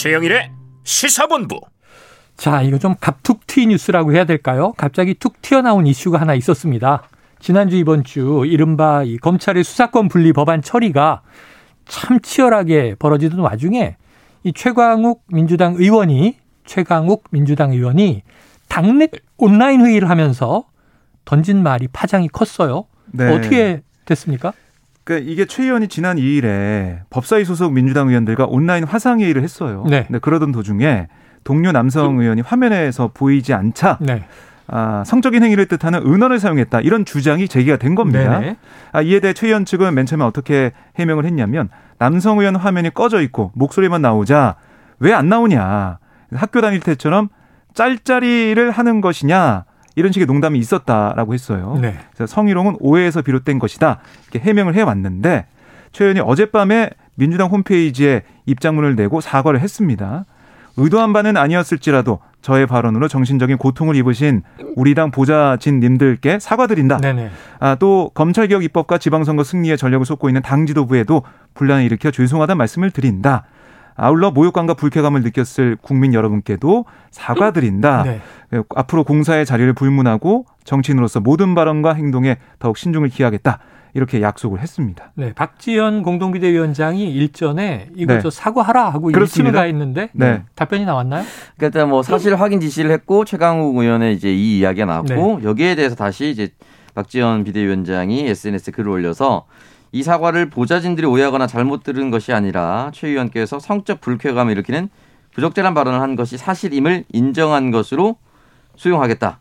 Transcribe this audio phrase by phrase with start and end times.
[0.00, 0.50] 최영일의
[0.82, 1.60] 시사본부.
[2.38, 4.72] 자, 이거 좀 갑툭튀 뉴스라고 해야 될까요?
[4.78, 7.02] 갑자기 툭 튀어나온 이슈가 하나 있었습니다.
[7.38, 11.20] 지난주 이번 주 이른바 이 검찰의 수사권 분리 법안 처리가
[11.84, 13.96] 참 치열하게 벌어지던 와중에
[14.42, 18.22] 이 최광욱 민주당 의원이 최강욱 민주당 의원이
[18.68, 20.64] 당내 온라인 회의를 하면서
[21.26, 22.86] 던진 말이 파장이 컸어요.
[23.12, 23.34] 네.
[23.34, 24.54] 어떻게 됐습니까?
[25.10, 29.84] 그러니까 이게 최 의원이 지난 2일에 법사위 소속 민주당 의원들과 온라인 화상회의를 했어요.
[29.88, 30.06] 네.
[30.08, 31.08] 네 그러던 도중에
[31.42, 34.24] 동료 남성 의원이 화면에서 보이지 않자 네.
[34.68, 38.40] 아, 성적인 행위를 뜻하는 은어를 사용했다 이런 주장이 제기가 된 겁니다.
[38.92, 43.20] 아, 이에 대해 최 의원 측은 맨 처음에 어떻게 해명을 했냐면 남성 의원 화면이 꺼져
[43.20, 44.54] 있고 목소리만 나오자
[45.00, 45.98] 왜 안 나오냐
[46.34, 47.30] 학교 다닐 때처럼
[47.74, 49.64] 짤짤이를 하는 것이냐
[50.00, 51.78] 이런 식의 농담이 있었다라고 했어요.
[51.80, 51.94] 네.
[52.14, 54.00] 그래서 성희롱은 오해에서 비롯된 것이다
[54.32, 55.46] 이렇게 해명을 해왔는데
[55.92, 60.24] 최 의원이 어젯밤에 민주당 홈페이지에 입장문을 내고 사과를 했습니다.
[60.76, 64.42] 의도한 바는 아니었을지라도 저의 발언으로 정신적인 고통을 입으신
[64.76, 66.98] 우리 당 보좌진님들께 사과드린다.
[66.98, 67.30] 네네.
[67.58, 71.22] 아, 또 검찰개혁 입법과 지방선거 승리에 전력을 쏟고 있는 당 지도부에도
[71.54, 73.44] 분란을 일으켜 죄송하다는 말씀을 드린다.
[74.00, 78.04] 아울러 모욕감과 불쾌감을 느꼈을 국민 여러분께도 사과드린다.
[78.04, 78.20] 네.
[78.74, 83.58] 앞으로 공사의 자리를 불문하고 정치인으로서 모든 발언과 행동에 더욱 신중을 기하겠다.
[83.92, 85.12] 이렇게 약속을 했습니다.
[85.16, 88.20] 네, 박지현 공동비대위원장이 일전에 이거 네.
[88.20, 89.50] 저 사과하라 하고 그렇습니다.
[89.50, 90.44] 1심을 가 있는데 네.
[90.54, 91.24] 답변이 나왔나요?
[91.58, 95.44] 그러니까 뭐 사실 확인 지시를 했고 최강욱 의원의 이제 이 이야기가 나왔고 네.
[95.44, 96.50] 여기에 대해서 다시 이제
[96.94, 99.46] 박지원 비대위원장이 SNS에 글을 올려서
[99.92, 104.88] 이 사과를 보좌진들이 오해하거나 잘못 들은 것이 아니라 최 의원께서 성적 불쾌감을 일으키는
[105.34, 108.16] 부적절한 발언을 한 것이 사실임을 인정한 것으로
[108.76, 109.40] 수용하겠다.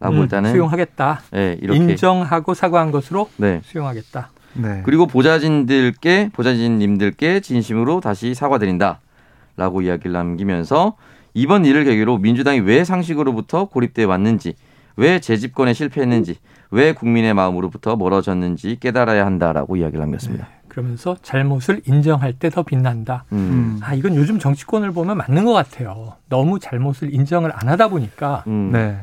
[0.00, 1.22] 라고 음, 일단은 수용하겠다.
[1.32, 3.60] 네, 이렇게 인정하고 사과한 것으로 네.
[3.64, 4.30] 수용하겠다.
[4.54, 4.82] 네.
[4.84, 10.96] 그리고 보좌진들께 보좌진님들께 진심으로 다시 사과드린다라고 이야기를 남기면서
[11.34, 14.54] 이번 일을 계기로 민주당이 왜 상식으로부터 고립돼 왔는지,
[14.96, 16.36] 왜 재집권에 실패했는지,
[16.70, 20.44] 왜 국민의 마음으로부터 멀어졌는지 깨달아야 한다라고 이야기를 남겼습니다.
[20.46, 20.52] 네.
[20.68, 23.24] 그러면서 잘못을 인정할 때 더 빛난다.
[23.32, 23.78] 음.
[23.82, 26.14] 아 이건 요즘 정치권을 보면 맞는 것 같아요.
[26.28, 28.70] 너무 잘못을 인정을 안 하다 보니까 음.
[28.72, 28.98] 네.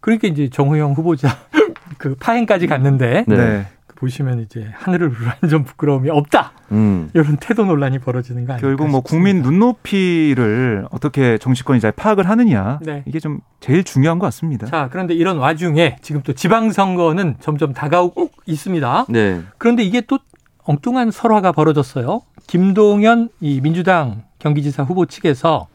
[0.00, 1.28] 그러니까 이제 정호영 후보자
[1.98, 3.66] 그 파행까지 갔는데 네.
[3.98, 5.12] 그 보시면 이제 하늘을
[5.50, 6.52] 좀 부끄러움이 없다.
[6.70, 7.10] 음.
[7.14, 8.60] 이런 태도 논란이 벌어지는 거 아니에요?
[8.66, 13.02] 결국 뭐 국민 눈높이를 어떻게 정치권이 잘 파악을 하느냐 네.
[13.06, 14.66] 이게 좀 제일 중요한 것 같습니다.
[14.66, 19.06] 자 그런데 이런 와중에 지금 또 지방선거는 점점 다가오고 있습니다.
[19.08, 19.42] 네.
[19.58, 20.18] 그런데 이게 또
[20.64, 22.20] 엉뚱한 설화가 벌어졌어요.
[22.46, 25.66] 김동연 이 민주당 경기지사 후보 측에서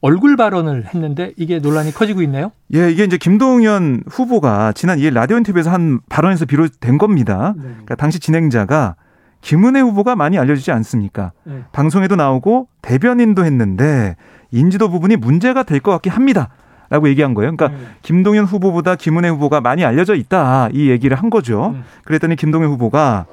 [0.00, 2.52] 얼굴 발언을 했는데 이게 논란이 커지고 있네요.
[2.74, 7.54] 예, 이게 이제 김동연 후보가 지난 2일 라디오 인터뷰에서 한 발언에서 비롯된 겁니다.
[7.56, 7.62] 네.
[7.62, 8.94] 그러니까 당시 진행자가
[9.40, 11.32] 김은혜 후보가 많이 알려지지 않습니까?
[11.44, 11.64] 네.
[11.72, 14.16] 방송에도 나오고 대변인도 했는데
[14.52, 16.48] 인지도 부분이 문제가 될 것 같긴 합니다.
[16.90, 17.54] 라고 얘기한 거예요.
[17.54, 17.86] 그러니까 네.
[18.00, 20.70] 김동연 후보보다 김은혜 후보가 많이 알려져 있다.
[20.72, 21.72] 이 얘기를 한 거죠.
[21.74, 21.80] 네.
[22.04, 23.26] 그랬더니 김동연 후보가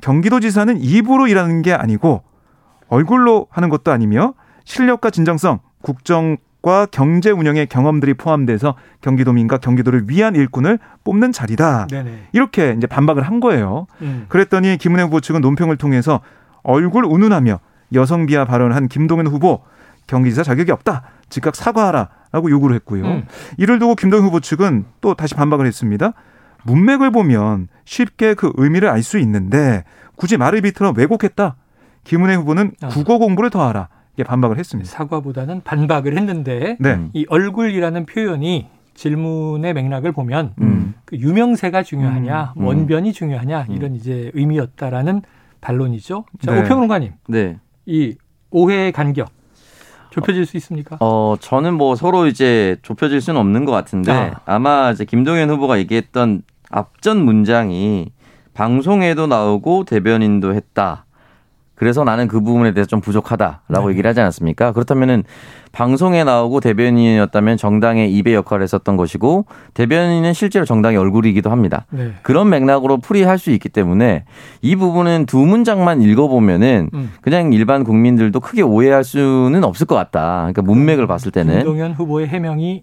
[0.00, 2.22] 경기도지사는 입으로 일하는 게 아니고
[2.88, 10.34] 얼굴로 하는 것도 아니며 실력과 진정성 국정 과 경제 운영의 경험들이 포함돼서 경기도민과 경기도를 위한
[10.34, 11.86] 일꾼을 뽑는 자리다.
[11.86, 12.28] 네네.
[12.32, 13.86] 이렇게 이제 반박을 한 거예요.
[14.02, 14.26] 음.
[14.28, 16.20] 그랬더니 김은혜 후보 측은 논평을 통해서
[16.62, 17.60] 얼굴 운운하며
[17.94, 19.62] 여성 비하 발언을 한 김동연 후보
[20.06, 21.04] 경기지사 자격이 없다.
[21.30, 23.06] 즉각 사과하라라고 요구를 했고요.
[23.06, 23.26] 음.
[23.56, 26.12] 이를 두고 김동연 후보 측은 또 다시 반박을 했습니다.
[26.64, 31.56] 문맥을 보면 쉽게 그 의미를 알 수 있는데 굳이 말을 비틀어 왜곡했다.
[32.04, 32.88] 김은혜 후보는 아.
[32.88, 33.88] 국어 공부를 더하라.
[34.24, 34.90] 반박을 했습니다.
[34.90, 37.08] 사과보다는 반박을 했는데 네.
[37.12, 40.94] 이 얼굴이라는 표현이 질문의 맥락을 보면 음.
[41.04, 42.64] 그 유명세가 중요하냐, 음.
[42.64, 43.74] 원변이 중요하냐 음.
[43.74, 45.22] 이런 이제 의미였다라는
[45.60, 46.24] 반론이죠.
[46.42, 46.60] 자, 네.
[46.60, 47.58] 오평론가님, 네.
[47.86, 48.16] 이
[48.50, 49.28] 오해의 간격
[50.10, 50.96] 좁혀질 수 있습니까?
[51.00, 54.58] 어, 저는 뭐 서로 이제 좁혀질 수는 없는 것 같은데 아.
[54.58, 58.10] 마 이제 김동연 후보가 얘기했던 앞전 문장이
[58.52, 61.06] 방송에도 나오고 대변인도 했다.
[61.80, 63.90] 그래서 나는 그 부분에 대해서 좀 부족하다라고 네.
[63.92, 64.72] 얘기를 하지 않았습니까?
[64.72, 65.24] 그렇다면은
[65.72, 71.86] 방송에 나오고 대변인이었다면 정당의 입의 역할을 했었던 것이고 대변인은 실제로 정당의 얼굴이기도 합니다.
[71.88, 72.12] 네.
[72.20, 74.24] 그런 맥락으로 풀이할 수 있기 때문에
[74.60, 77.12] 이 부분은 두 문장만 읽어보면은 음.
[77.22, 80.40] 그냥 일반 국민들도 크게 오해할 수는 없을 것 같다.
[80.52, 82.82] 그러니까 문맥을 봤을 때는 김동연 후보의 해명이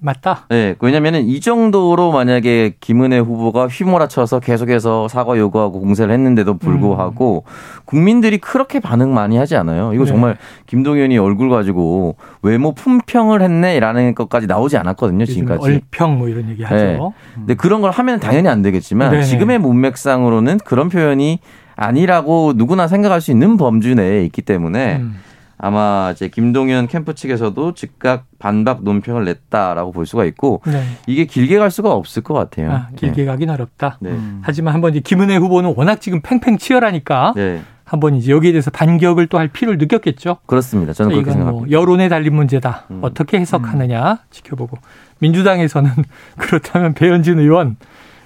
[0.00, 0.46] 맞다.
[0.48, 7.80] 네, 왜냐면은 이 정도로 만약에 김은혜 후보가 휘몰아쳐서 계속해서 사과 요구하고 공세를 했는데도 불구하고 음.
[7.84, 9.92] 국민들이 그렇게 반응 많이 하지 않아요.
[9.94, 10.10] 이거 네.
[10.10, 10.36] 정말
[10.66, 15.64] 김동연이 얼굴 가지고 외모 품평을 했네라는 것까지 나오지 않았거든요, 지금까지.
[15.64, 16.74] 얼평 뭐 이런 얘기 하죠.
[16.74, 16.98] 네.
[17.00, 17.10] 음.
[17.34, 19.24] 근데 그런 걸 하면 당연히 안 되겠지만 네네.
[19.24, 21.40] 지금의 문맥상으로는 그런 표현이
[21.74, 25.16] 아니라고 누구나 생각할 수 있는 범주 내에 있기 때문에 음.
[25.58, 30.82] 아마 이제 김동연 캠프 측에서도 즉각 반박 논평을 냈다라고 볼 수가 있고 네.
[31.06, 32.70] 이게 길게 갈 수가 없을 것 같아요.
[32.72, 33.24] 아, 길게 네.
[33.26, 33.98] 가긴 어렵다.
[34.00, 34.10] 네.
[34.10, 34.40] 음.
[34.44, 37.60] 하지만 한번 이제 김은혜 후보는 워낙 지금 팽팽 치열하니까 네.
[37.84, 40.36] 한번 이제 여기에 대해서 반격을 또 할 필요를 느꼈겠죠.
[40.46, 40.92] 그렇습니다.
[40.92, 41.66] 저는 그렇게 뭐 생각합니다.
[41.66, 42.84] 뭐 여론에 달린 문제다.
[42.90, 42.98] 음.
[43.02, 44.16] 어떻게 해석하느냐 음.
[44.30, 44.76] 지켜보고
[45.20, 45.90] 민주당에서는
[46.38, 47.76] 그렇다면 배현진 의원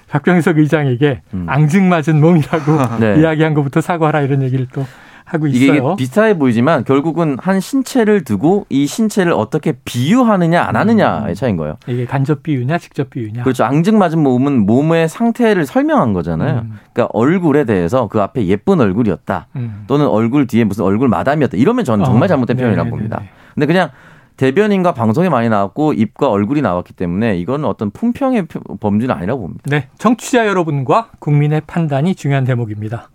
[0.09, 1.45] 박병석 의장에게 음.
[1.49, 3.19] 앙증맞은 몸이라고 네.
[3.19, 4.85] 이야기한 것부터 사과하라 이런 얘기를 또
[5.25, 5.73] 하고 있어요.
[5.73, 11.33] 이게 비슷해 보이지만 결국은 한 신체를 두고 이 신체를 어떻게 비유하느냐 안 하느냐의 음.
[11.33, 11.77] 차이인 거예요.
[11.87, 13.43] 이게 간접 비유냐 직접 비유냐.
[13.43, 13.63] 그렇죠.
[13.63, 16.61] 앙증맞은 몸은 몸의 상태를 설명한 거잖아요.
[16.65, 16.79] 음.
[16.93, 19.47] 그러니까 얼굴에 대해서 그 앞에 예쁜 얼굴이었다.
[19.55, 19.83] 음.
[19.87, 21.57] 또는 얼굴 뒤에 무슨 얼굴 마담이었다.
[21.57, 23.21] 이러면 저는 정말 어, 잘못된 어, 표현이라고 봅니다.
[23.53, 23.89] 근데 그냥
[24.37, 28.47] 대변인과 방송에 많이 나왔고 입과 얼굴이 나왔기 때문에 이건 어떤 품평의
[28.79, 29.63] 범주는 아니라고 봅니다.
[29.65, 33.09] 네, 정치자 여러분과 국민의 판단이 중요한 대목입니다.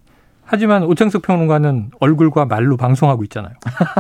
[0.50, 3.52] 하지만 오창석 평론가는 얼굴과 말로 방송하고 있잖아요.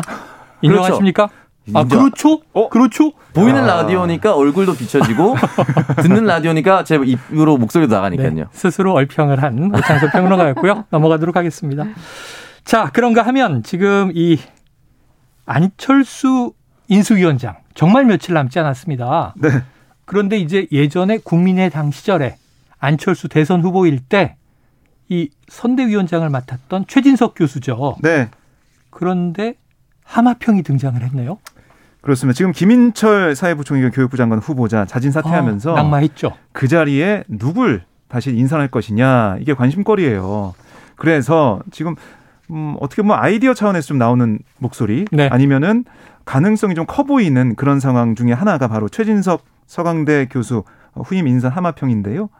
[0.62, 1.28] 인정하십니까?
[1.28, 1.78] 그렇죠.
[1.78, 2.40] 아, 그렇죠?
[2.54, 2.68] 어?
[2.70, 3.12] 그렇죠?
[3.34, 3.66] 보이는 아.
[3.66, 5.36] 라디오니까 얼굴도 비춰지고
[6.02, 8.30] 듣는 라디오니까 제 입으로 목소리도 나가니까요.
[8.30, 10.86] 네, 스스로 얼평을 한 오창석 평론가였고요.
[10.90, 11.84] 넘어가도록 하겠습니다.
[12.64, 14.38] 자, 그런가 하면 지금 이
[15.44, 16.54] 안철수
[16.88, 19.34] 인수위원장 정말 며칠 남지 않았습니다.
[19.36, 19.50] 네.
[20.06, 22.36] 그런데 이제 예전에 국민의당 시절에
[22.78, 24.37] 안철수 대선 후보일 때
[25.08, 27.96] 이 선대위원장을 맡았던 최진석 교수죠.
[28.02, 28.30] 네.
[28.90, 29.54] 그런데
[30.04, 31.38] 하마평이 등장을 했네요.
[32.00, 32.36] 그렇습니다.
[32.36, 36.32] 지금 김인철 사회부총리가 교육부 장관 후보자 자진 사퇴하면서 어, 낙마했죠.
[36.52, 40.54] 그 자리에 누굴 다시 인선할 것이냐 이게 관심거리예요.
[40.96, 41.94] 그래서 지금
[42.50, 45.28] 음, 어떻게 보면 아이디어 차원에서 좀 나오는 목소리 네.
[45.28, 45.84] 아니면은
[46.24, 50.64] 가능성이 좀 커 보이는 그런 상황 중에 하나가 바로 최진석 서강대 교수
[50.94, 52.30] 후임 인선 하마평인데요.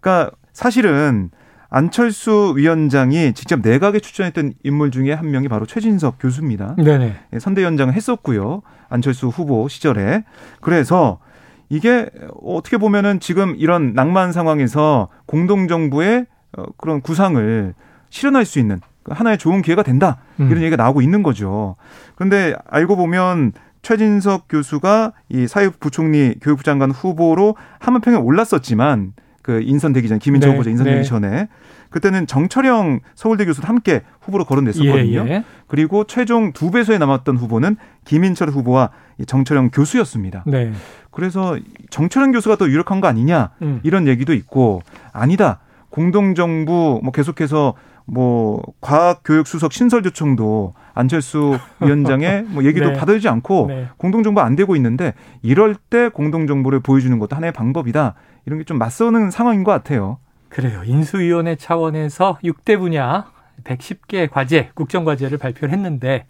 [0.00, 1.30] 그러니까 사실은
[1.70, 6.74] 안철수 위원장이 직접 내각에 추천했던 인물 중에 한 명이 바로 최진석 교수입니다.
[6.76, 7.16] 네네.
[7.32, 8.62] 예, 선대위원장을 했었고요.
[8.88, 10.24] 안철수 후보 시절에.
[10.60, 11.20] 그래서
[11.68, 12.10] 이게
[12.42, 16.26] 어떻게 보면은 지금 이런 낭만 상황에서 공동정부의
[16.58, 17.74] 어, 그런 구상을
[18.10, 20.18] 실현할 수 있는 하나의 좋은 기회가 된다.
[20.40, 20.48] 음.
[20.50, 21.76] 이런 얘기가 나오고 있는 거죠.
[22.16, 23.52] 그런데 알고 보면
[23.82, 29.12] 최진석 교수가 이 사회부총리 교육부 장관 후보로 한문평에 올랐었지만
[29.42, 31.02] 그 인선되기 전 김인철 네, 후보자 인선되기 네.
[31.02, 31.48] 전에
[31.88, 35.24] 그때는 정철영 서울대 교수도 함께 후보로 거론됐었거든요.
[35.26, 35.44] 예, 예.
[35.66, 38.90] 그리고 최종 두 배수에 남았던 후보는 김인철 후보와
[39.26, 40.44] 정철영 교수였습니다.
[40.46, 40.72] 네.
[41.10, 41.58] 그래서
[41.90, 43.80] 정철영 교수가 더 유력한 거 아니냐 음.
[43.82, 44.82] 이런 얘기도 있고
[45.12, 45.60] 아니다.
[45.90, 47.74] 공동정부 뭐 계속해서
[48.12, 52.92] 뭐 과학교육수석 신설조청도 안철수 위원장의 뭐 얘기도 네.
[52.98, 53.88] 받아주지 않고 네.
[53.96, 58.14] 공동정부 안 되고 있는데 이럴 때 공동정부를 보여주는 것도 하나의 방법이다.
[58.46, 60.18] 이런 게 좀 맞서는 상황인 것 같아요.
[60.48, 60.82] 그래요.
[60.84, 63.26] 인수위원회 차원에서 6대 분야
[63.64, 66.26] 110개 과제, 국정과제를 발표를 했는데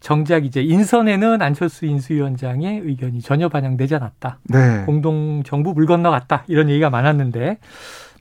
[0.00, 4.38] 정작 이제 인선에는 안철수 인수위원장의 의견이 전혀 반영되지 않았다.
[4.44, 4.84] 네.
[4.86, 6.44] 공동정부 물 건너갔다.
[6.46, 7.58] 이런 얘기가 많았는데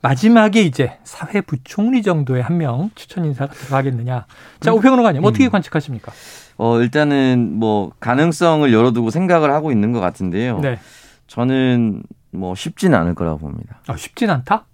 [0.01, 4.25] 마지막에 이제 사회부총리 정도의 한 명 추천 인사가 들어가겠느냐.
[4.59, 4.77] 자, 음.
[4.77, 5.49] 오평론가님 어떻게 음.
[5.51, 6.11] 관측하십니까?
[6.57, 10.59] 어, 일단은 뭐 가능성을 열어두고 생각을 하고 있는 것 같은데요.
[10.59, 10.79] 네.
[11.27, 13.79] 저는 뭐 쉽지는 않을 거라고 봅니다.
[13.87, 14.65] 아, 쉽진 않다?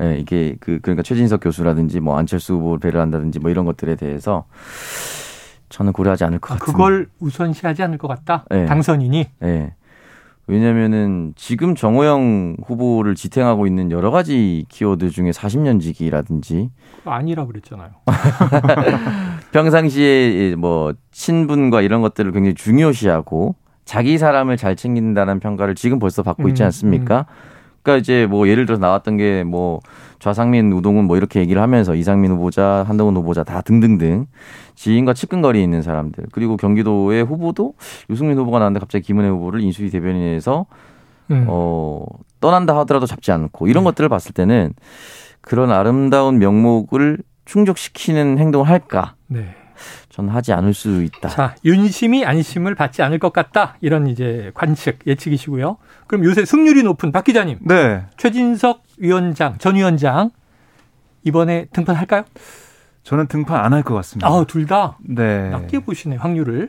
[0.00, 4.44] 예, 네, 이게 그 그러니까 최진석 교수라든지 뭐 안철수 후보를 배려한다든지 뭐 이런 것들에 대해서
[5.68, 6.72] 저는 고려하지 않을 것 아, 같습니다.
[6.72, 8.44] 그걸 우선시하지 않을 것 같다.
[8.50, 8.66] 네.
[8.66, 9.26] 당선인이.
[9.40, 9.74] 네.
[10.46, 16.70] 왜냐면은 지금 정호영 후보를 지탱하고 있는 여러 가지 키워드 중에 40년 지기라든지
[17.04, 17.90] 아니라 그랬잖아요.
[19.52, 26.48] 평상시에 뭐 친분과 이런 것들을 굉장히 중요시하고 자기 사람을 잘 챙긴다는 평가를 지금 벌써 받고
[26.48, 27.18] 있지 음, 않습니까?
[27.18, 27.52] 음, 음.
[27.82, 29.80] 그러니까 이제 뭐 예를 들어서 나왔던 게 뭐
[30.22, 34.26] 좌상민, 우동훈 뭐 이렇게 얘기를 하면서 이상민 후보자, 한동훈 후보자 다 등등등
[34.74, 37.74] 지인과 측근거리에 있는 사람들 그리고 경기도의 후보도
[38.10, 40.66] 유승민 후보가 나왔는데 갑자기 김은혜 후보를 인수위 대변인에서
[41.30, 41.46] 음.
[41.48, 42.04] 어
[42.40, 43.84] 떠난다 하더라도 잡지 않고 이런 음.
[43.86, 44.74] 것들을 봤을 때는
[45.40, 49.14] 그런 아름다운 명목을 충족시키는 행동을 할까?
[49.26, 49.54] 네.
[50.10, 51.28] 저는 하지 않을 수 있다.
[51.28, 53.76] 자, 윤심이 안심을 받지 않을 것 같다.
[53.80, 55.78] 이런 이제 관측 예측이시고요.
[56.06, 57.58] 그럼 요새 승률이 높은 박 기자님.
[57.62, 58.04] 네.
[58.16, 60.30] 최진석 위원장, 전 위원장
[61.24, 62.24] 이번에 등판할까요?
[63.02, 64.28] 저는 등판 안 할 것 같습니다.
[64.28, 64.96] 아, 둘 다?
[65.00, 65.50] 네.
[65.50, 66.68] 낮게 보시네, 확률을.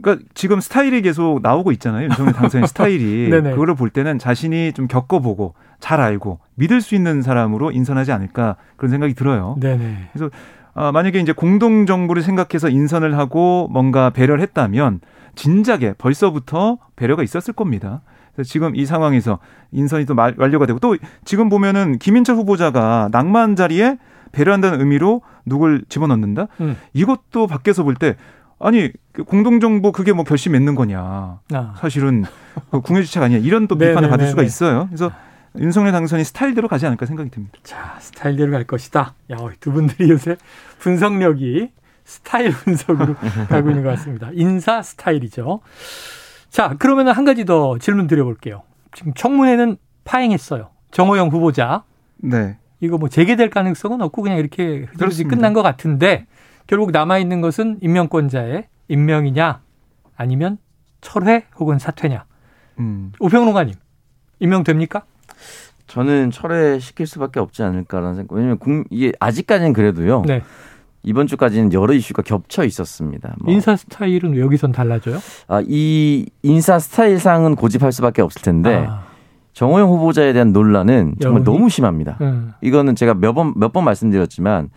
[0.00, 2.04] 그러니까 지금 스타일이 계속 나오고 있잖아요.
[2.04, 3.30] 윤석열 당선인 스타일이.
[3.52, 8.90] 그거를 볼 때는 자신이 좀 겪어보고 잘 알고 믿을 수 있는 사람으로 인선하지 않을까 그런
[8.90, 9.56] 생각이 들어요.
[9.60, 10.10] 네네.
[10.12, 10.30] 그래서
[10.74, 15.00] 어, 만약에 이제 공동 정부를 생각해서 인선을 하고 뭔가 배려를 했다면
[15.34, 18.02] 진작에 벌써부터 배려가 있었을 겁니다.
[18.44, 19.38] 지금 이 상황에서
[19.72, 20.94] 인선이 또 완료가 되고 또
[21.24, 23.96] 지금 보면은 김인철 후보자가 낭만 자리에
[24.32, 26.48] 배려한다는 의미로 누굴 집어넣는다?
[26.60, 26.76] 음.
[26.92, 28.16] 이것도 밖에서 볼 때
[28.58, 31.40] 아니 그 공동정부 그게 뭐 결심 맺는 거냐.
[31.52, 31.74] 아.
[31.78, 32.24] 사실은
[32.70, 33.38] 그 궁여지책 아니야.
[33.38, 34.86] 이런 또 네, 비판을 네, 받을 네, 수가 있어요.
[34.86, 35.10] 그래서
[35.58, 37.58] 윤석열 당선이 스타일대로 가지 않을까 생각이 듭니다.
[37.62, 39.14] 자, 스타일대로 갈 것이다.
[39.32, 40.36] 야, 두 분들이 요새
[40.78, 41.70] 분석력이
[42.04, 43.14] 스타일 분석으로
[43.48, 44.30] 가고 있는 것 같습니다.
[44.32, 45.60] 인사 스타일이죠.
[46.48, 48.62] 자, 그러면 한 가지 더 질문 드려볼게요.
[48.94, 50.70] 지금 청문회는 파행했어요.
[50.92, 51.84] 정호영 후보자.
[52.16, 52.56] 네.
[52.80, 56.26] 이거 뭐 재개될 가능성은 없고 그냥 이렇게 흐지부지 끝난 것 같은데
[56.66, 59.60] 결국 남아 있는 것은 임명권자의 임명이냐
[60.16, 60.58] 아니면
[61.00, 62.24] 철회 혹은 사퇴냐.
[62.78, 63.12] 음.
[63.20, 63.74] 우평론가님
[64.40, 65.04] 임명됩니까?
[65.86, 68.34] 저는 철회 시킬 수밖에 없지 않을까라는 생각.
[68.34, 68.58] 왜냐면
[68.90, 70.22] 이게 아직까지는 그래도요.
[70.26, 70.42] 네.
[71.04, 73.36] 이번 주까지는 여러 이슈가 겹쳐 있었습니다.
[73.38, 73.52] 뭐.
[73.52, 75.18] 인사 스타일은 왜 여기선 달라져요?
[75.46, 79.04] 아, 이 인사 스타일상은 고집할 수밖에 없을 텐데 아.
[79.56, 81.44] 정호영 후보자에 대한 논란은 정말 여론이?
[81.56, 82.18] 너무 심합니다.
[82.20, 82.52] 음.
[82.60, 84.68] 이거는 제가 몇 번 몇 번 말씀드렸지만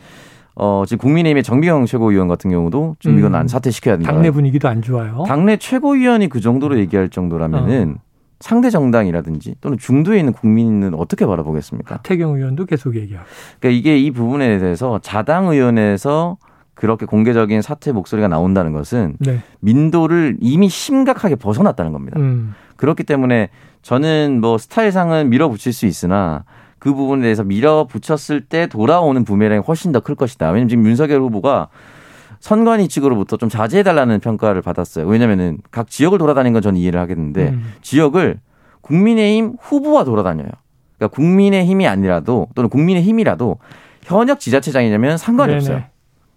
[0.55, 3.47] 어, 지금 국민의힘의 정비경 최고위원 같은 경우도 좀 이건 안 음.
[3.49, 4.09] 사퇴시켜야 된다.
[4.13, 5.25] 당내 분위기도 안 좋아요.
[5.27, 8.01] 당내 최고위원이 그 정도로 얘기할 정도라면은 어.
[8.39, 11.97] 상대 정당이라든지 또는 중도에 있는 국민은 어떻게 바라보겠습니까?
[12.03, 13.27] 태경 의원도 계속 얘기하고.
[13.59, 16.37] 그러니까 이게 이 부분에 대해서 자당 의원에서
[16.79, 19.41] 그렇게 공개적인 사퇴 목소리가 나온다는 것은 네.
[19.59, 22.17] 민도를 이미 심각하게 벗어났다는 겁니다.
[22.21, 22.55] 음.
[22.77, 23.49] 그렇기 때문에
[23.81, 26.45] 저는 뭐 스타일상은 밀어붙일 수 있으나
[26.79, 30.47] 그 부분에 대해서 밀어붙였을 때 돌아오는 부메랑이 훨씬 더 클 것이다.
[30.51, 31.67] 왜냐면 지금 윤석열 후보가
[32.39, 35.05] 선관위 측으로부터 좀 자제해달라는 평가를 받았어요.
[35.05, 37.73] 왜냐면은 각 지역을 돌아다니는 건 저는 이해를 하겠는데 음.
[37.81, 38.39] 지역을
[38.79, 40.47] 국민의힘 후보와 돌아다녀요.
[40.97, 43.57] 그러니까 국민의힘이 아니라도 또는 국민의힘이라도
[44.03, 45.57] 현역 지자체장이냐면 상관이 네네.
[45.57, 45.83] 없어요.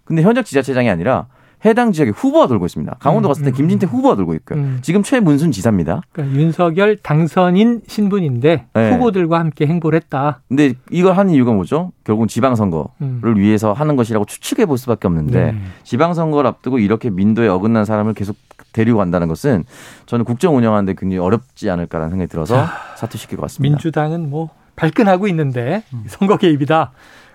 [0.05, 1.27] 근데 현역 지자체장이 아니라
[1.65, 2.97] 해당 지역의 후보가 돌고 있습니다.
[2.99, 3.89] 강원도 음, 갔을 때 음, 김진태 음.
[3.89, 4.59] 후보가 돌고 있고요.
[4.59, 4.79] 음.
[4.81, 6.01] 지금 최문순 지사입니다.
[6.11, 8.91] 그러니까 윤석열 당선인 신분인데 네.
[8.91, 10.41] 후보들과 함께 행보를 했다.
[10.49, 11.93] 근데 이걸 하는 이유가 뭐죠?
[12.03, 13.37] 결국은 지방선거를 음.
[13.37, 15.57] 위해서 하는 것이라고 추측해 볼 수밖에 없는데 네.
[15.83, 18.35] 지방선거를 앞두고 이렇게 민도에 어긋난 사람을 계속
[18.73, 19.63] 데리고 간다는 것은
[20.05, 22.65] 저는 국정 운영하는데 굉장히 어렵지 않을까라는 생각이 들어서
[22.97, 23.71] 사퇴시킬 것 같습니다.
[23.71, 26.91] 민주당은 뭐 발끈하고 있는데 선거 개입이다.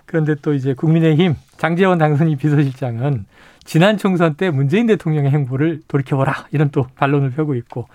[0.09, 3.27] 그런데 또 이제 국민의힘 장재원 당선인 비서실장은
[3.63, 7.87] 지난 총선 때 문재인 대통령의 행보를 돌이켜보라 이런 또 반론을 펴고 있고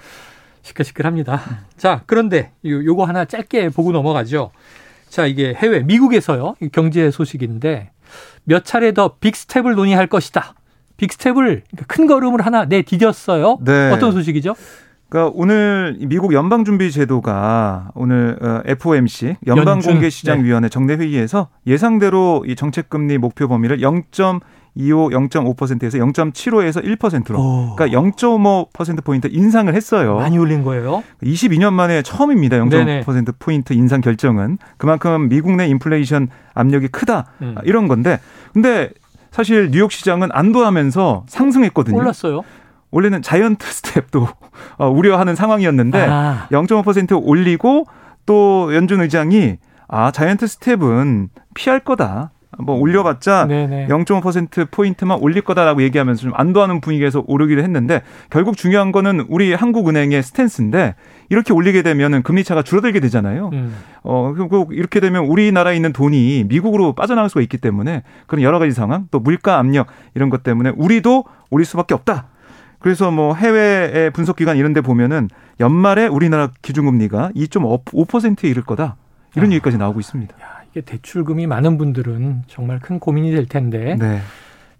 [0.62, 1.42] 시끌시끌합니다.
[1.76, 4.52] 자 그런데 요, 거 하나 짧게 보고 넘어가죠.
[5.09, 7.90] 자 이게 해외 미국에서요 경제 소식인데
[8.44, 10.54] 몇 차례 더 big step을 논의할 것이다.
[10.99, 13.64] big step을 그러니까 큰 걸음을 하나 내디뎠어요.
[13.64, 13.90] 네.
[13.90, 14.54] 어떤 소식이죠?
[15.14, 25.31] 그러니까 오늘 미국 연방준비제도가 오늘 FOMC 연방공개시장위원회 정례 회의에서 예상대로 이 정책금리 목표 범위를 0.25
[25.30, 27.38] 0.5%에서 0.75에서 1%로.
[27.38, 27.76] 오.
[27.76, 30.16] 그러니까 0.5% 포인트 인상을 했어요.
[30.16, 31.04] 많이 올린 거예요?
[31.23, 32.56] 22년 만에 처음입니다.
[32.56, 37.26] 0.5% 포인트 인상 결정은 그만큼 미국 내 인플레이션 압력이 크다.
[37.40, 37.54] 음.
[37.62, 38.18] 이런 건데.
[38.52, 38.90] 근데
[39.30, 41.97] 사실 뉴욕 시장은 안도하면서 상승했거든요.
[41.97, 42.42] 올랐어요.
[42.95, 44.28] 원래는 giant step도
[44.79, 46.47] 어, 우려하는 상황이었는데 아.
[46.51, 47.87] 0.5% 올리고
[48.25, 49.57] 또 연준 의장이
[49.89, 52.31] 아 giant step은 피할 거다.
[52.57, 53.89] 뭐 올려봤자 네네.
[53.89, 60.23] 0.5% 포인트만 올릴 거다라고 얘기하면서 좀 안도하는 분위기에서 오르기를 했는데 결국 중요한 거는 우리 한국은행의
[60.23, 60.95] stance인데
[61.31, 63.51] 이렇게 올리게 되면은 금리 차가 줄어들게 되잖아요.
[63.55, 63.75] 음.
[64.05, 68.71] 어 그리고 이렇게 되면 우리나라에 있는 돈이 미국으로 빠져나갈 수가 있기 때문에 그런 여러 가지
[68.71, 72.29] 상황 또 물가 압력 이런 것 때문에 우리도 올릴 수밖에 없다.
[72.85, 78.97] 그래서 뭐 해외의 분석 기관 이런 데 보면은 연말에 우리나라 기준금리가 2.5%에 이를 거다.
[79.35, 79.53] 이런 아.
[79.55, 80.37] 얘기까지 나오고 있습니다.
[80.43, 80.61] 야.
[80.71, 83.97] 이게 대출금이 많은 분들은 정말 큰 고민이 될 텐데.
[83.99, 84.21] 네.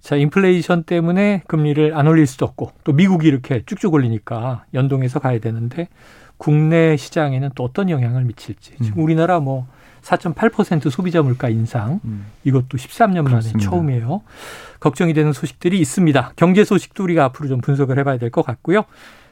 [0.00, 5.38] 자, 인플레이션 때문에 금리를 안 올릴 수도 없고 또 미국이 이렇게 쭉쭉 올리니까 연동해서 가야
[5.38, 5.88] 되는데
[6.37, 8.73] 국내 시장에는 또 어떤 영향을 미칠지.
[8.82, 9.04] 지금 음.
[9.04, 9.66] 우리나라 뭐
[10.04, 12.26] 4.8% 소비자 물가 인상 음.
[12.44, 13.70] 이것도 13년 만에 그렇습니다.
[13.70, 14.23] 처음이에요.
[14.80, 16.32] 걱정이 되는 소식들이 있습니다.
[16.37, 18.84] 경제 소식도 우리가 앞으로 좀 분석을 해봐야 될 것 같고요.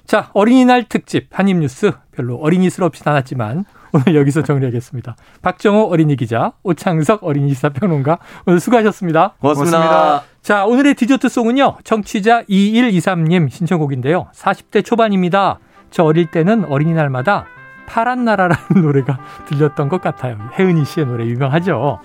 [0.07, 5.17] 자, 어린이날 특집 한입뉴스 별로 어린이스럽진 않았지만 오늘 여기서 정리하겠습니다.
[5.43, 9.35] 박정호 어린이 기자, 오창석 어린이 시사평론가 오늘 수고하셨습니다.
[9.41, 9.79] 고맙습니다.
[9.79, 10.25] 고맙습니다.
[10.43, 11.79] 자, 오늘의 디저트 송은요.
[11.85, 14.29] 청취자 2123님 신청곡인데요.
[14.35, 15.59] 40대 초반입니다.
[15.91, 17.47] 저 어릴 때는 어린이날마다
[17.87, 20.37] 파란 나라라는 노래가 들렸던 것 같아요.
[20.59, 22.01] 혜은이 씨의 노래 유명하죠.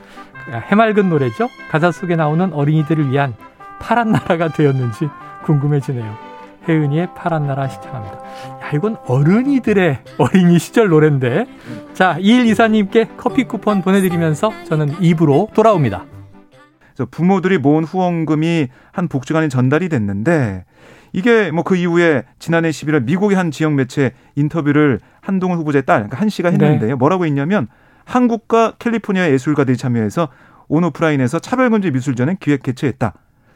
[0.72, 1.50] 해맑은 노래죠.
[1.70, 3.34] 가사 속에 나오는 어린이들을 위한
[3.80, 5.10] 파란 나라가 되었는지
[5.44, 6.28] 궁금해지네요.
[6.68, 8.18] 혜은이의 파란 나라 시청합니다.
[8.18, 11.46] 야, 이건 어른이들의 어린이 시절 노래인데.
[11.94, 16.06] 자, 2124님께 커피 쿠폰 보내드리면서 저는 입으로 돌아옵니다.
[17.12, 20.66] 부모들이 모은 후원금이 한 복지관에 전달이 됐는데
[21.18, 26.20] 이게 뭐 그 이후에 지난해 11월 미국의 한 지역 매체 인터뷰를 한동훈 후보자의 딸, 그러니까
[26.22, 26.90] 한 씨가 했는데요.
[26.90, 26.94] 네.
[26.94, 27.68] 뭐라고 했냐면
[28.06, 30.30] 한국과 캘리포니아 예술가들이 참여해서
[30.68, 33.14] 온 오프라인에서 차별금지 미술전을 기획 개최했다.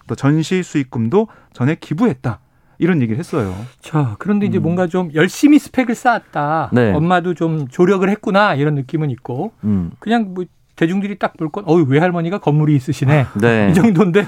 [0.07, 2.39] 또 전시 수익금도 전에 기부했다.
[2.79, 3.53] 이런 얘기를 했어요.
[3.79, 4.63] 자, 그런데 이제 음.
[4.63, 6.71] 뭔가 좀 열심히 스펙을 쌓았다.
[6.73, 6.91] 네.
[6.93, 9.91] 엄마도 좀 조력을 했구나 이런 느낌은 있고 음.
[9.99, 13.27] 그냥 뭐 대중들이 딱 볼 건, 어유 외할머니가 건물이 있으시네.
[13.39, 13.67] 네.
[13.69, 14.25] 이 정도인데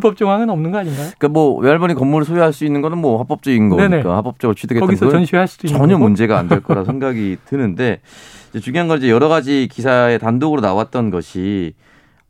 [0.00, 1.10] 불법 정황은 없는 거 아닌가요?
[1.18, 4.08] 그러니까 뭐 외할머니 건물을 소유할 수 있는 거는 뭐 합법적인 거니까 네네.
[4.08, 6.04] 합법적으로 취득했던 거기서 전시할 수도 있는 전혀 거고?
[6.04, 8.00] 문제가 안 될 거라 생각이 드는데
[8.62, 11.74] 중요한 건 이제 여러 가지 기사에 단독으로 나왔던 것이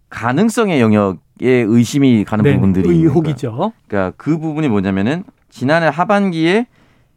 [0.08, 3.72] 가능성의 영역에 의심이 가는 네 부분들이 의혹이죠.
[3.88, 6.66] 그러니까 그 부분이 뭐냐면은 지난해 하반기에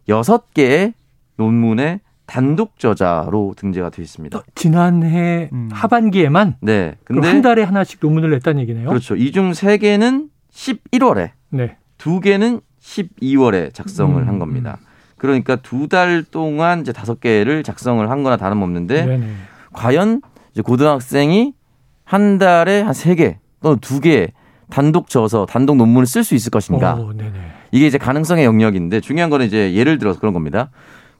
[0.07, 0.93] 여섯 개의
[1.37, 4.37] 논문에 단독 저자로 등재가 되어 있습니다.
[4.37, 5.69] 어, 지난해 음.
[5.71, 6.95] 하반기에만 네.
[7.03, 8.87] 근데 한 달에 하나씩 논문을 냈다는 얘기네요.
[8.89, 9.15] 그렇죠.
[9.15, 11.77] 이 중 세 개는 11월에 네.
[11.97, 14.27] 두 개는 12월에 작성을 음.
[14.27, 14.77] 한 겁니다.
[15.17, 19.27] 그러니까 두 달 동안 이제 다섯 개를 작성을 한 거나 다름없는데 네네.
[19.73, 20.21] 과연
[20.53, 21.53] 이제 고등학생이
[22.05, 24.31] 한 달에 한 세 개 또는 두 개
[24.69, 26.93] 단독 져서 단독 논문을 쓸 수 있을 것인가?
[26.95, 27.11] 오,
[27.71, 30.69] 이게 이제 가능성의 영역인데 중요한 거는 이제 예를 들어서 그런 겁니다.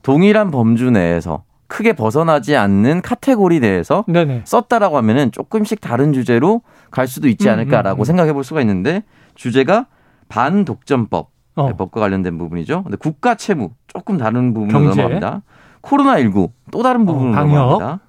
[0.02, 4.42] 동일한 범주 내에서 크게 벗어나지 않는 카테고리 내에서 네네.
[4.44, 8.04] 썼다라고 하면은 조금씩 다른 주제로 갈 수도 있지 음, 않을까라고 음, 음, 음.
[8.04, 9.04] 생각해 볼 수가 있는데
[9.36, 9.86] 주제가
[10.28, 11.76] 반독점법 어.
[11.76, 12.82] 법과 관련된 부분이죠.
[12.82, 15.00] 근데 국가 채무 조금 다른 부분으로 경제.
[15.02, 15.42] 넘어갑니다.
[15.80, 18.00] 코로나 19또 다른 부분으로 어, 넘어갑니다.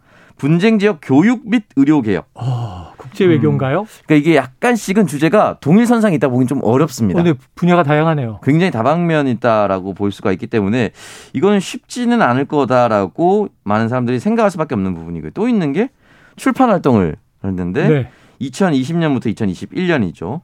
[0.41, 2.27] 분쟁 지역 교육 및 의료 개혁.
[2.33, 3.81] 어, 국제 외교인가요?
[3.81, 3.85] 음.
[4.07, 7.21] 그러니까 이게 약간씩은 주제가 동일 선상에 있다 보긴 좀 어렵습니다.
[7.21, 8.39] 근데 분야가 다양하네요.
[8.41, 10.89] 굉장히 다방면 있다라고 볼 수가 있기 때문에
[11.33, 15.29] 이거는 쉽지는 않을 거다라고 많은 사람들이 생각할 수밖에 없는 부분이고요.
[15.35, 15.89] 또 있는 게
[16.37, 18.09] 출판 활동을 했는데 네.
[18.41, 20.41] 2020년부터 2021년이죠.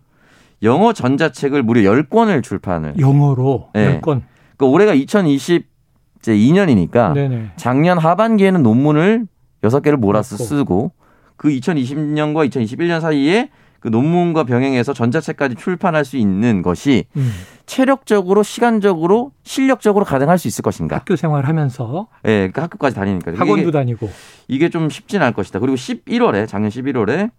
[0.62, 3.00] 영어 전자책을 무려 10권을 출판을.
[3.00, 4.00] 영어로 네.
[4.00, 4.22] 10권.
[4.58, 9.26] 그러니까 올해가 2020제2년이니까 작년 하반기에는 논문을
[9.64, 10.92] 여섯 개를 몰아서 쓰고
[11.36, 13.50] 그 2020년과 2021년 사이에
[13.80, 17.32] 그 논문과 병행해서 전자책까지 출판할 수 있는 것이 음.
[17.68, 20.96] 체력적으로 시간적으로 실력적으로 가능할 수 있을 것인가?
[20.96, 24.10] 학교 생활하면서 예, 네, 그러니까 학교까지 다니니까 학원도 이게, 다니고
[24.48, 25.60] 이게 좀 쉽진 않을 것이다.
[25.60, 27.30] 그리고 11월에 작년 11월에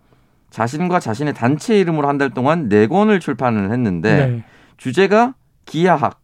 [0.51, 4.45] 자신과 자신의 단체 이름으로 한 달 동안 네 권을 출판을 했는데 네.
[4.77, 5.35] 주제가
[5.67, 6.21] 기하학,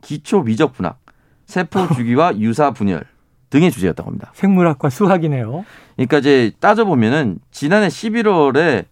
[0.00, 1.00] 기초 미적 분학,
[1.46, 3.04] 세포 주기와 유사 분열
[3.50, 4.30] 등의 주제였다고 합니다.
[4.34, 5.64] 생물학과 수학이네요.
[5.96, 8.84] 그러니까 이제 따져보면은 지난해 11월에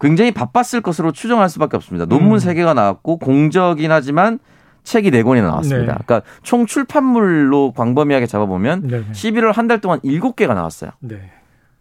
[0.00, 2.06] 굉장히 바빴을 것으로 추정할 수밖에 없습니다.
[2.06, 2.38] 논문 음.
[2.38, 4.38] 3개가 나왔고 공적이긴 하지만
[4.84, 5.92] 책이 4권이나 나왔습니다.
[5.92, 5.98] 네.
[6.04, 9.04] 그러니까 총 출판물로 광범위하게 잡아보면 네.
[9.12, 10.90] 11월 한 달 동안 7개가 나왔어요.
[11.00, 11.30] 네.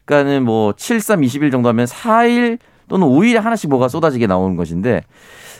[0.05, 5.01] 그러니까는 뭐 7, 3, 20일 정도 하면 4일 또는 5일에 하나씩 뭐가 쏟아지게 나오는 것인데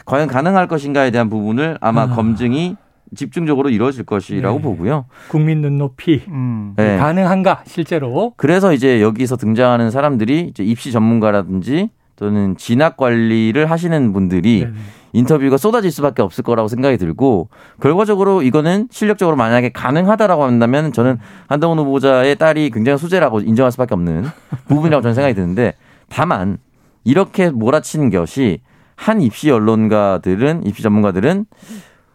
[0.06, 2.08] 과연 가능할 것인가에 대한 부분을 아마 아.
[2.08, 2.75] 검증이
[3.15, 4.63] 집중적으로 이루어질 것이라고 네.
[4.63, 5.06] 보고요.
[5.28, 6.74] 국민 눈높이 음.
[6.78, 6.97] 네.
[6.97, 8.34] 가능한가 실제로.
[8.38, 14.74] 그래서 이제 여기서 등장하는 사람들이 이제 입시 전문가라든지 또는 진학 관리를 하시는 분들이 네네.
[15.13, 17.50] 인터뷰가 쏟아질 수밖에 없을 거라고 생각이 들고
[17.82, 24.26] 결과적으로 이거는 실력적으로 만약에 가능하다라고 한다면 저는 한동훈 후보자의 딸이 굉장히 수재라고 인정할 수밖에 없는
[24.69, 25.74] 부분이라고 저는 생각이 드는데
[26.10, 26.60] 다만
[27.04, 28.62] 이렇게 몰아치는 것이
[28.95, 31.45] 한 입시 언론가들은 입시 전문가들은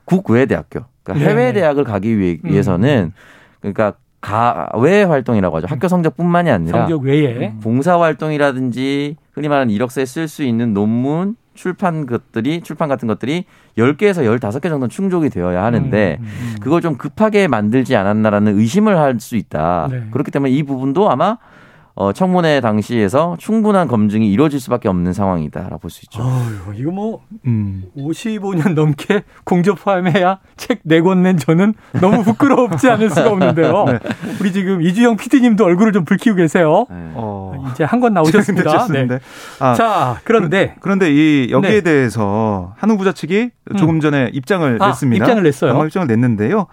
[0.07, 3.13] 국외 대학교, 그러니까 해외 대학을 가기 위해서는
[3.61, 5.67] 그러니까 가외 활동이라고 하죠.
[5.69, 12.07] 학교 성적뿐만이 아니라 성적 외에 봉사 활동이라든지 흔히 말하는 이력서에 쓸 수 있는 논문 출판
[12.07, 13.45] 것들이 출판 같은 것들이
[13.79, 16.57] 10개에서 15개 정도는 충족이 되어야 하는데 음, 음, 음.
[16.61, 19.89] 그걸 좀 급하게 만들지 않았나라는 의심을 할 수 있다.
[19.91, 20.03] 네.
[20.11, 21.39] 그렇기 때문에 이 부분도 아마
[21.99, 26.23] 어, 청문회 당시에서 충분한 검증이 이루어질 수밖에 없는 상황이다라고 볼 수 있죠.
[26.23, 27.85] 어휴, 이거 뭐 음.
[27.97, 33.85] 55년 넘게 공조 포함해야 책 네 권 낸 저는 너무 부끄럽지 않을 수가 없는데요.
[33.89, 33.99] 네.
[34.41, 36.85] 우리 지금 이주영 PD님도 얼굴을 좀 붉히고 계세요.
[36.91, 36.97] 네.
[37.15, 37.65] 어.
[37.73, 38.87] 이제 한 권 나오셨습니다.
[38.93, 39.19] 네.
[39.59, 41.81] 아, 자, 그런데 그런데 이 여기에 네.
[41.81, 44.01] 대해서 한 후보자 측이 조금 음.
[44.01, 45.25] 전에 입장을 아, 냈습니다.
[45.25, 45.83] 입장을 냈어요.
[45.87, 46.67] 입장을 냈는데요.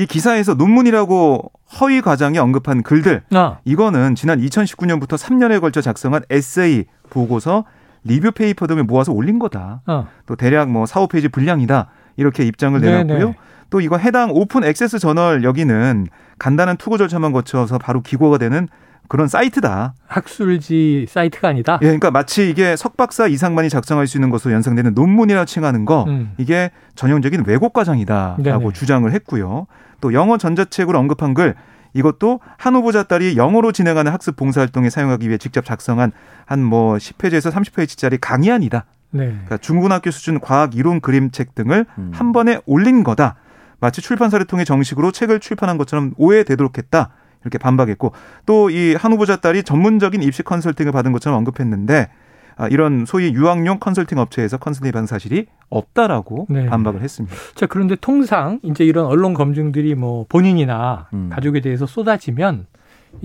[0.00, 3.58] 이 기사에서 논문이라고 허위 과장해 언급한 글들 아.
[3.66, 7.64] 이거는 지난 2019년부터 3년에 걸쳐 작성한 에세이, 보고서,
[8.04, 9.82] review paper 등을 모아서 올린 거다.
[9.84, 10.06] 아.
[10.24, 11.88] 또 대략 뭐 4, 5페이지 분량이다.
[12.16, 13.18] 이렇게 입장을 내놨고요.
[13.18, 13.34] 네네.
[13.68, 16.06] 또 이거 해당 open access 저널 여기는
[16.38, 18.68] 간단한 투고 절차만 거쳐서 바로 기고가 되는
[19.10, 19.94] 그런 사이트다.
[20.06, 21.78] 학술지 사이트가 아니다.
[21.82, 26.32] 예, 그러니까 마치 이게 석박사 이상만이 작성할 수 있는 것으로 연상되는 논문이라 칭하는 거 음.
[26.38, 28.72] 이게 전형적인 왜곡 과장이다라고 네네.
[28.72, 29.66] 주장을 했고요.
[30.00, 31.54] 또 영어 전자책으로 언급한 글
[31.92, 36.12] 이것도 한 후보자 딸이 영어로 진행하는 학습 봉사활동에 사용하기 위해 직접 작성한
[36.46, 38.84] 한 뭐 10페이지에서 30페이지짜리 강의안이다.
[39.12, 39.26] 네.
[39.26, 42.10] 그러니까 중고등학교 수준 과학 이론 그림책 등을 음.
[42.14, 43.34] 한 번에 올린 거다.
[43.80, 47.10] 마치 출판사를 통해 정식으로 책을 출판한 것처럼 오해되도록 했다.
[47.42, 48.12] 이렇게 반박했고
[48.46, 52.19] 또 이 한 후보자 딸이 전문적인 입시 컨설팅을 받은 것처럼 언급했는데 아,
[52.68, 56.66] 이런 소위 유학용 컨설팅 업체에서 컨설팅 받은 사실이 없다라고 네.
[56.66, 57.34] 반박을 했습니다.
[57.54, 61.30] 자, 그런데 통상 이제 이런 언론 검증들이 뭐 본인이나 음.
[61.32, 62.66] 가족에 대해서 쏟아지면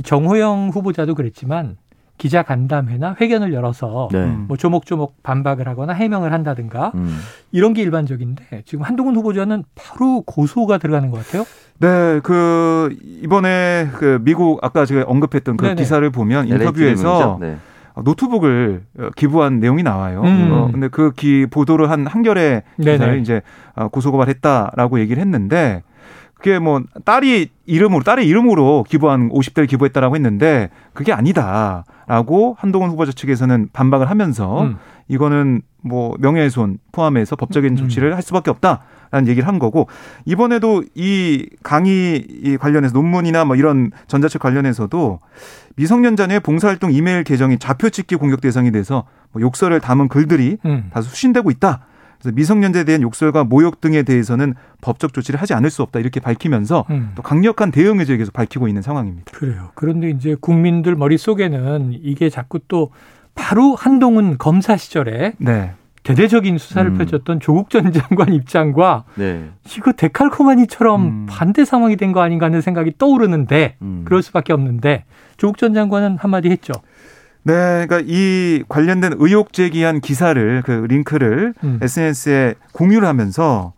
[0.03, 1.77] 정호영 후보자도 그랬지만
[2.17, 4.25] 기자 간담회나 회견을 열어서 네.
[4.25, 7.19] 뭐 조목조목 반박을 하거나 해명을 한다든가 음.
[7.51, 11.43] 이런 게 일반적인데 지금 한동훈 후보자는 바로 고소가 들어가는 것 같아요.
[11.79, 15.75] 네, 그 이번에 그 미국 아까 제가 언급했던 그 네네.
[15.75, 17.57] 기사를 보면 인터뷰에서 네.
[18.03, 18.83] 노트북을
[19.15, 20.21] 기부한 내용이 나와요.
[20.23, 20.49] 음.
[20.51, 22.05] 어, 근데 그 기 보도를 한
[22.93, 23.41] 기사를 이제
[23.75, 25.83] 어, 고소고발했다라고 얘기를 했는데
[26.35, 33.69] 그게 뭐 딸이 이름으로 딸의 이름으로 기부한 50대를 기부했다라고 했는데 그게 아니다라고 한동훈 후보자 측에서는
[33.73, 34.77] 반박을 하면서 음.
[35.07, 37.75] 이거는 뭐 명예훼손 포함해서 법적인 음.
[37.77, 38.81] 조치를 할 수밖에 없다
[39.15, 39.87] 라는 얘기를 한 거고
[40.25, 45.21] 이번에도 이 강의 관련해서 논문이나 뭐 이런 전자책 관련해서도
[45.77, 50.89] 미성년자 의 봉사활동 이메일 계정이 좌표찍기 공격 대상이 돼서 뭐 욕설을 담은 글들이 음.
[50.91, 51.85] 다수 수신되고 있다.
[52.19, 56.85] 그래서 미성년자에 대한 욕설과 모욕 등에 대해서는 법적 조치를 하지 않을 수 없다 이렇게 밝히면서
[56.89, 57.13] 음.
[57.15, 59.31] 또 강력한 대응 의지를 계속 밝히고 있는 상황입니다.
[59.31, 59.69] 그래요.
[59.75, 62.91] 그런데 이제 국민들 머릿속에는 이게 자꾸 또
[63.33, 65.73] 바로 한동훈 검사 시절에 네.
[66.05, 66.97] 대대적인 수사를 음.
[66.97, 69.49] 펼쳤던 조국 전 장관 입장과 네.
[69.75, 71.25] 이거 데칼코마니처럼 음.
[71.27, 74.03] 반대 상황이 된 거 아닌가 하는 생각이 떠오르는데 음.
[74.05, 75.03] 그럴 수밖에 없는데
[75.37, 76.71] 조국 전 장관은 한마디 했죠.
[77.43, 77.53] 네,
[77.87, 81.79] 그러니까 이 관련된 의혹 제기한 기사를 그 링크를 음.
[81.81, 83.73] SNS에 공유를 하면서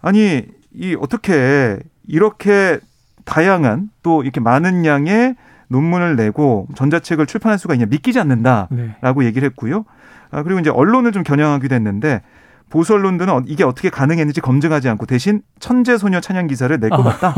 [0.00, 0.42] 아니
[0.74, 2.78] 이 어떻게 이렇게
[3.24, 5.36] 다양한 또 이렇게 많은 양의
[5.72, 9.26] 논문을 내고 전자책을 출판할 수가 있냐 믿기지 않는다라고 네.
[9.26, 9.84] 얘기를 했고요.
[10.30, 12.22] 아, 그리고 이제 언론을 좀 겨냥하기도 했는데
[12.70, 17.02] 보수 언론들은 어, 이게 어떻게 가능했는지 검증하지 않고 대신 천재 소녀 찬양 기사를 낼 것
[17.02, 17.34] 같다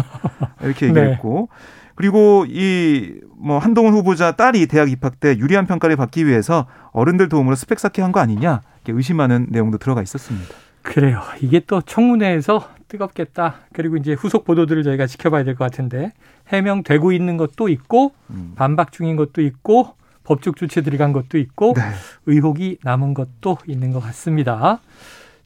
[0.62, 1.12] 이렇게 얘기를 네.
[1.14, 1.48] 했고
[1.96, 7.56] 그리고 이 뭐 한동훈 후보자 딸이 대학 입학 때 유리한 평가를 받기 위해서 어른들 도움으로
[7.56, 10.54] 스펙 쌓기 한 거 아니냐 이렇게 의심하는 내용도 들어가 있었습니다.
[10.84, 11.20] 그래요.
[11.40, 13.56] 이게 또 청문회에서 뜨겁겠다.
[13.72, 16.12] 그리고 이제 후속 보도들을 저희가 지켜봐야 될 것 같은데
[16.48, 18.52] 해명되고 있는 것도 있고 음.
[18.54, 19.94] 반박 중인 것도 있고
[20.24, 21.82] 법적 조치 들어간 것도 있고 네.
[22.26, 24.80] 의혹이 남은 것도 있는 것 같습니다.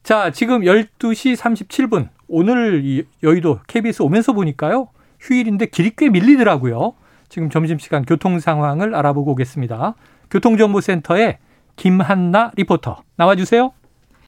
[0.03, 2.09] 자, 지금 12시 37분.
[2.27, 4.89] 오늘 이 여의도 KBS 오면서 보니까요.
[5.19, 6.93] 휴일인데 길이 꽤 밀리더라고요.
[7.29, 9.95] 지금 점심시간 교통 상황을 알아보고 오겠습니다.
[10.31, 11.39] 교통정보센터에
[11.75, 13.71] 김한나 리포터 나와주세요.